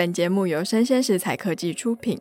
[0.00, 2.18] 本节目由生鲜食材科技出品。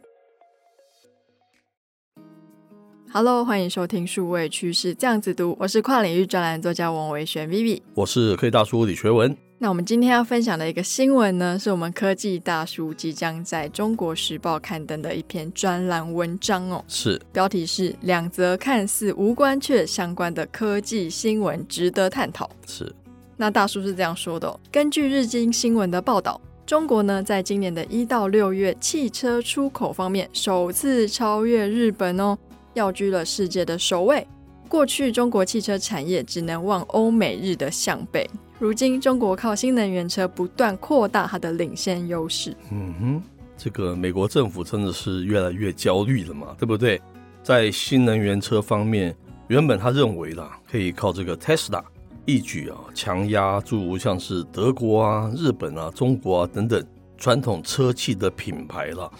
[3.09, 9.33] Hello，欢迎收听数位趋势这样子读，我是跨领域专栏作家王维璇 Vivi，我是科技大叔李学文。
[9.59, 16.83] 那我们今天要分享的一个新闻呢，是我们科技大叔即将在中国时报刊登的一篇专栏文章哦。
[16.89, 22.49] 是，标题是两则看似无关却相关的科技新闻值得探讨。
[22.67, 22.93] 是，
[23.37, 26.41] 那大叔是这样说的哦：根据日经新闻的报道。
[26.69, 32.37] 中国呢，在今年的一到六月，汽车出口方面首次超越日本哦，
[32.75, 34.27] 跃居了世界的首位。
[34.67, 42.55] 过去中国汽车产业只能望欧美日的向背，如今中国靠新能源车不断扩大它的领先优势。
[42.71, 43.23] 嗯哼，
[43.57, 47.01] 这个美国政府真的是越来越焦虑了嘛，对不对？
[47.41, 51.81] 在新能源车方面，原本他认为啦，可以靠这个 Tesla。
[52.29, 56.85] 一举啊，强压诸如像是德国啊、日本啊、中国啊等等
[57.17, 59.11] 传统车企的品牌了，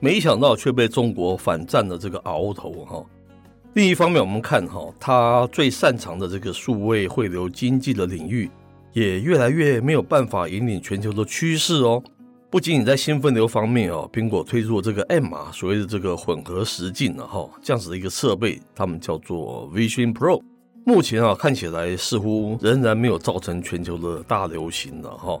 [0.00, 3.02] 没想到却被中国反占了这个鳌头哈。
[3.72, 8.50] 另一方面，我们看哈，它最擅长的这个数位汇流经济的领域，
[8.92, 12.02] 也越来越没有办法引领全球的趋势哦。
[12.50, 20.42] 不仅仅在新分流方面哦，苹果推出了这个 M 啊，所谓的这个混合实境的哈这样子的一个设备，他们叫做 Vision Pro。
[20.84, 25.40] 目前啊，看起来似乎仍然没有造成全球的大流行了哈。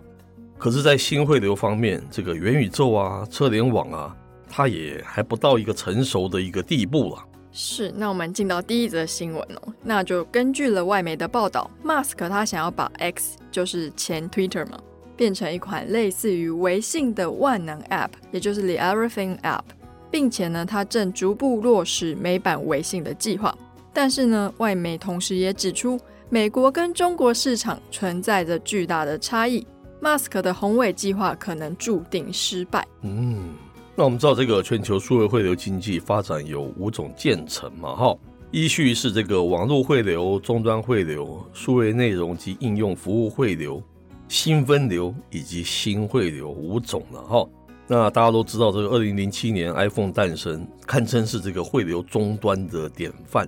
[0.56, 4.16] 可是，在新汇流方面，这个元宇宙啊、车联网啊，
[4.48, 7.24] 它也还不到一个成熟的一个地步了。
[7.50, 9.74] 是，那我们进到第一则新闻哦。
[9.82, 14.78] 那就根据了外媒的报道马斯克他想要把 X，就是前 Twitter 嘛，
[15.16, 19.64] 变成一款类似于微信的万能 App，也就是 The Everything App，
[20.08, 23.52] 并且呢，他正逐步落实美版微信的计划。
[23.92, 29.66] 但是呢，外媒同时也指出，美国跟中国市场存在着巨大的差异，
[30.00, 32.86] 马斯克的宏伟计划可能注定失败。
[33.02, 33.50] 嗯，
[33.94, 38.16] 那我们知道这个全球数位汇流经济发展有五种渐层嘛，哈，
[38.50, 43.82] 依序是这个网络汇流、终端汇流、数位内容及应用服务汇流、
[44.26, 47.48] 新分流以及新汇流五种了，哈。
[47.86, 53.46] 那大家都知道，这个二零零七年 iPhone 诞生，堪称是这个汇流终端的典范。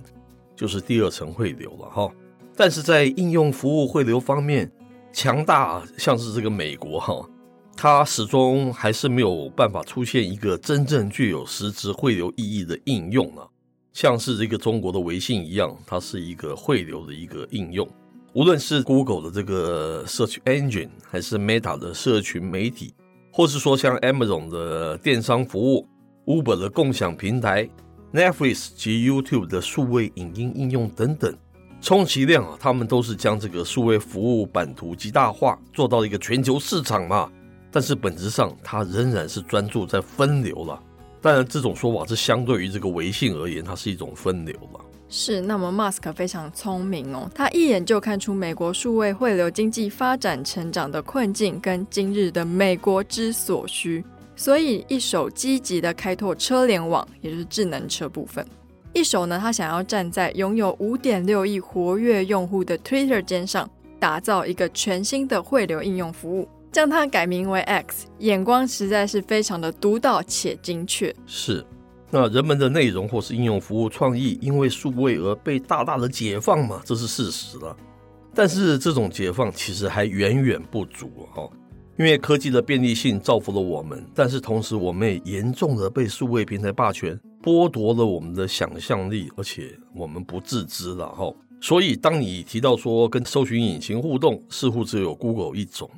[0.55, 2.09] 就是第二层汇流了哈，
[2.55, 4.71] 但是在应用服务汇流方面，
[5.11, 7.27] 强大像是这个美国哈，
[7.75, 13.45] 它始终还是没有办法出现一个真正具有实质汇流意义的应用啊，
[13.91, 17.87] 像是这个中国的微信一样，它是一个汇流的一个应用。
[18.33, 22.93] 无论是 Google 的这个 Search Engine，还是 Meta 的社群媒体，
[23.31, 25.87] 或是说像 Amazon 的电商服务
[26.25, 27.69] ，Uber 的共享平台。
[28.15, 31.35] Netflix 及 YouTube 的数位影音应用等等，
[31.81, 37.29] 充其量啊，他们都是将这个数位服务版图极大化，做到一个全球市场嘛。
[37.69, 40.81] 但是本质上，它仍然是专注在分流了。
[41.21, 44.79] 当然，这种说法是相对于这个微信而言，它是一种分流了。
[45.09, 54.03] 是，那么 Musk 非常聪明哦，他一眼就看出美国数位汇流经济发展成长的困境跟今日的美国之所需。
[54.35, 58.43] 所以，一手积极的开拓车联网，也就是智能车部分；
[58.93, 63.69] 一手呢，他想要站在拥有五点六亿活跃用户的 Twitter 肩上，
[63.99, 71.15] 打造一个全新的汇流应用服务，将它改名为 X，眼光实在是非常的独到且精确。
[71.25, 71.65] 是，
[72.11, 77.75] 那人们的内容或是应用服务创意，因为数位而被大大的解放嘛，这是事实了。
[78.33, 81.49] 但是这种解放其实还远远不足哦。
[81.97, 91.33] 因为科技的便利性造福了我们，但是同时我们也严重的被数位平台霸权剥夺了我们的想象力，而且我们不自知了哈。
[91.61, 95.89] 所以当你提到说跟搜寻引擎互动，似乎只有 Google 一种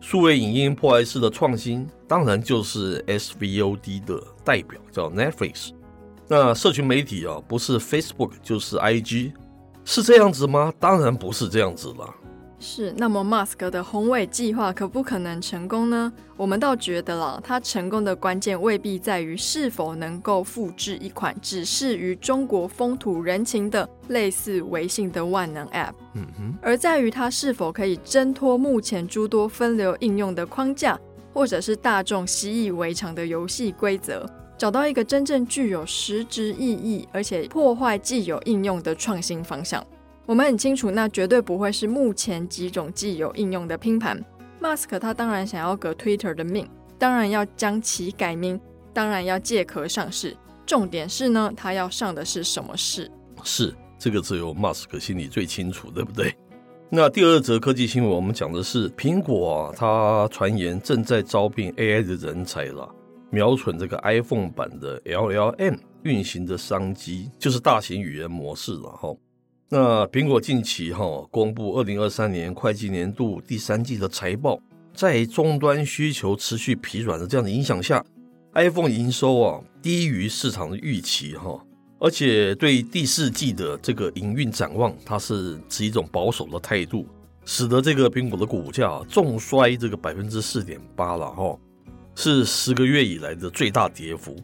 [0.00, 5.70] 数位影音破坏式的创新，当然就是 SVOD 的代表叫 Netflix。
[6.28, 9.32] 那社群媒体啊，不是 Facebook 就是 IG，
[9.84, 10.72] 是这样子吗？
[10.78, 12.14] 当然不是这样子了。
[12.66, 16.10] 是，那么 Musk 的宏伟计划可不可能成功呢？
[16.34, 30.98] 我们倒觉得啦，它成功的关键未必在于是否能够复制一款只适于中国风土人情的类似微信的万能 App，嗯哼，而在于它是否可以挣脱目前诸多分流应用的框架，
[31.34, 34.26] 或者是大众习以为常的游戏规则，
[34.56, 39.86] 找到一个真正具有实质意义，而且破坏既有应用的创新方向。
[40.26, 44.18] 我们很清楚，那绝对不会是目前几种既有应用的拼盘。
[44.58, 46.66] 马斯克他当然想要革 Twitter 的命，
[46.98, 48.58] 当然要将其改名，
[48.94, 50.34] 当然要借壳上市。
[50.64, 53.10] 重点是呢，他要上的是什么市？
[53.42, 56.34] 是这个只有马斯克心里最清楚，对不对？
[56.88, 62.88] 那第二则科技新闻，我们讲的是苹果啊，它传言正在招聘 AI 的人才了，
[63.28, 69.14] 瞄准这个 iPhone 版的 LLM 运行的商机，就是大型语言模式了哈。
[69.76, 74.56] 那苹果近期哈公布二零二三年会计年度第三季的财报，
[74.94, 78.00] 在终端需求持续疲软的这样的影响下
[78.52, 81.60] ，iPhone 营收啊低于市场的预期哈，
[81.98, 87.04] 而且对第四季的这个营运展望，它是持一种保守的态度，
[87.44, 91.58] 使得这个苹果的股价重摔这个百分之四点八了哈，
[92.14, 94.36] 是十个月以来的最大跌幅，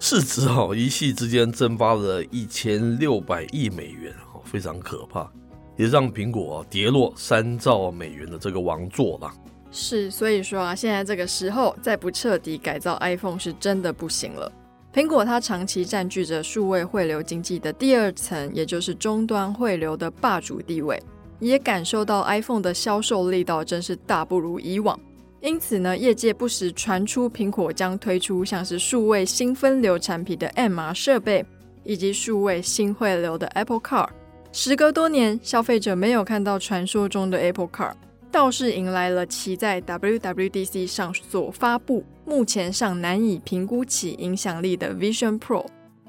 [0.00, 4.12] 市值哈一夕之间蒸发了一千六百亿美元。
[4.44, 5.30] 非常可怕，
[5.76, 9.32] 也让苹果跌落三兆美元的这个王座了。
[9.70, 14.50] 是，所以说啊，现在这个时候再不彻底改造 iPhone 是真的不行了。
[14.92, 21.02] 苹果它长期占据着数位汇流经济的第二层，也就是终端汇流的霸主地位，
[21.40, 25.00] 也感受到 iPhone 的销售力道真是大不如以往。
[25.40, 31.42] 因此呢，业界不时传出苹果将推出像是数位新分流产品的 MR 设备，
[31.82, 34.06] 以及数位新汇流的 Apple Car。
[34.54, 37.94] 时隔多年，消费者没有看到传说中的 Apple Car，
[38.30, 45.64] 倒是迎来了其在 WWDC 上所发布、目前尚难以评估其影响力的 Vision Pro。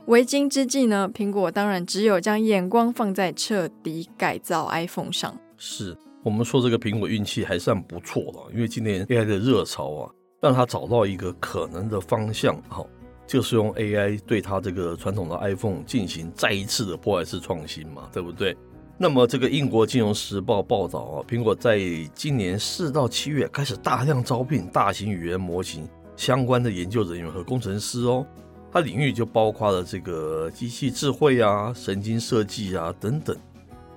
[0.07, 5.33] 为今之计呢，苹果当然只有将眼光放在彻底改造 iPhone 上。
[5.57, 10.11] 是我们说这个苹果运气还算不错了，因为今年 AI 的热潮啊，
[10.41, 12.61] 让它找到一个可能的方向。
[12.67, 12.85] 好。
[13.25, 18.55] 就是用 AI 对它这个传统的 iPhone 进行再一次的破坏式创新嘛，对不对？
[18.97, 21.79] 那么这个英国金融时报报道啊，苹果在
[22.13, 28.25] 今年四到七月开始大量招聘大型语言模型相关的研究人员和工程师哦，
[28.71, 33.35] 它领域就包括了这个机器智慧啊、神经设计啊等等，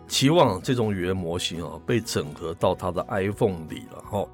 [0.08, 4.26] 期望这种语言模型啊被整合到它的 iPhone 里了哈。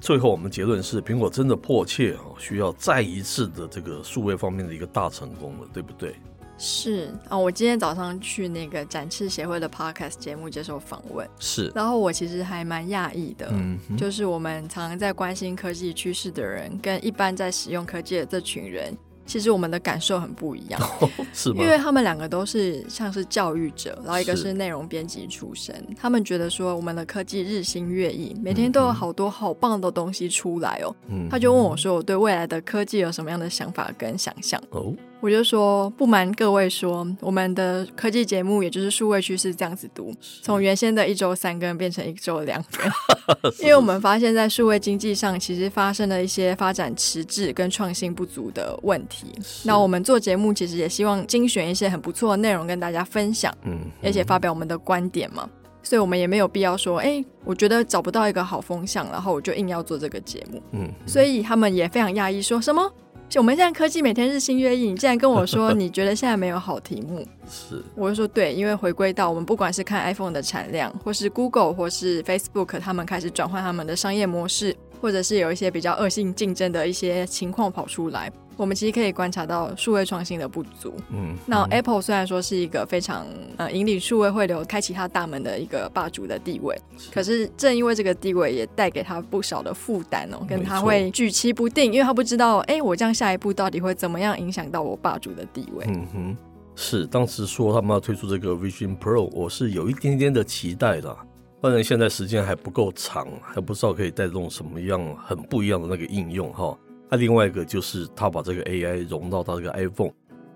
[0.00, 6.14] 最后，我们结论是，苹果真的迫切啊，需要再一次的这个数位方面的一个大成功了，对不对？
[6.56, 18.96] 是啊，我今天早上去那个展翅协会的 Podcast 节目接受访问，是，然后我其实还蛮讶异的，嗯，就是我们常常在关心科技趋势的人，跟一般在使用科技的这群人。
[19.30, 21.62] 其实我们的感受很不一样，哦、 是吗？
[21.62, 30.92] 因为他们两个都是像是教育者，然后一个是内容编辑出身，他们觉得说我们的科技日新月异，每天都有好多好棒的东西出来哦。
[31.08, 34.60] 嗯，他就问我说，我对未来的科技有什么样的想法跟想象？
[34.70, 34.92] 哦。
[35.20, 49.26] 我就说，不瞒各位说，我们的科技节目也就是数位趋势这样子读，从原先的一周三更变成一周两更， 因为我们发现，在数位经济上其实发生了一些发展迟滞跟创新不足的问题。
[49.64, 55.46] 那我们做节目其实也希望精选一些很不错的内容跟大家分享，嗯，而且发表我们的观点嘛，
[55.82, 62.90] 所以我们也没有必要说，哎，我觉得找不到一个好风向，然后我就硬要做这个节目，嗯，所以他们也非常讶异，说什么？
[63.30, 67.24] 就我们现在科技每天日新月异，你竟然跟我说 你觉得现在没有好题目？
[67.48, 78.32] 是，我就说对，因为回归到我们不管是看 iPhone 的产量，或是 Google 或是 Facebook，他们开始转换他们的商业模式，或者是有一些比较恶性竞争的一些情况跑出来。
[78.60, 80.92] 我们其实可以观察到数位创新的不足。
[81.10, 83.26] 嗯，那 Apple 虽然说是一个非常
[83.56, 86.78] 呃引领数位汇流、开启它大门的一个霸主的地位，
[87.10, 95.86] 可是正因为这个地位，也带给他不少的负担哦，跟他会举棋不定，因为他不知道，哎，我这样下一步到底会怎么样影响到我霸主的地位。
[95.88, 96.36] 嗯哼，
[96.76, 101.16] 是当时说他们要推出这个 Vision Pro，我是有一点点的期待的，
[101.62, 106.76] 当然现在时间还不够长，还不知道可以带动什么样很不一样的那个应用哈。
[107.10, 110.12] 那、啊、另外一个就是，他把这个 AI 融到他这个 iPhone，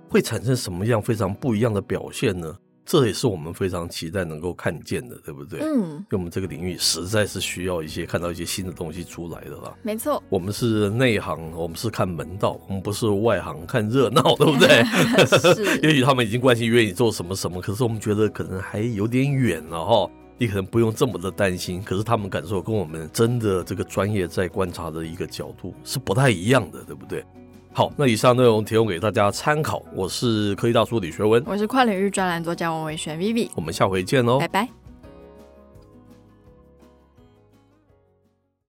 [0.09, 2.57] 会产生什么样非常不一样的表现呢？
[2.87, 5.59] 这也是我们非常期待能够看见的，对不对？
[5.61, 9.75] 嗯，因为我们这个领域实在是需要一些看到一些新的东西出来的啦。
[9.83, 14.85] 没错，我们是内行，我们是看门道，我们不是外行看热闹， 对不对？
[15.27, 15.81] 是。
[15.83, 20.11] 也许他们已经关心愿意做什么什么，可是我们觉得可能还有点远了哈。
[20.39, 21.83] 你可能不用这么的担心。
[21.83, 27.25] 可是他们感受跟我们真的这个专业在观察的一个角度是不太一样的，对不对？
[27.73, 29.83] 好，那以上内容提供给大家参考。
[29.93, 34.84] 我是科技大叔李学文，我是跨领域专栏作家王伟璇 Vivi，我们下回见喽，拜拜。